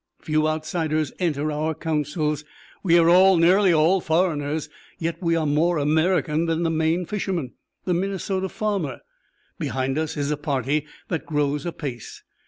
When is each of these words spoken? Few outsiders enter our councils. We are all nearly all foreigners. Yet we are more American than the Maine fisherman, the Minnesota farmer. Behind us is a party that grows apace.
Few 0.23 0.47
outsiders 0.47 1.11
enter 1.19 1.51
our 1.51 1.75
councils. 1.75 2.43
We 2.81 2.97
are 2.97 3.07
all 3.07 3.37
nearly 3.37 3.71
all 3.71 4.01
foreigners. 4.01 4.67
Yet 4.97 5.21
we 5.21 5.35
are 5.35 5.45
more 5.45 5.77
American 5.77 6.47
than 6.47 6.63
the 6.63 6.71
Maine 6.71 7.05
fisherman, 7.05 7.53
the 7.85 7.93
Minnesota 7.93 8.49
farmer. 8.49 9.01
Behind 9.59 9.99
us 9.99 10.17
is 10.17 10.31
a 10.31 10.37
party 10.37 10.87
that 11.09 11.27
grows 11.27 11.67
apace. 11.67 12.23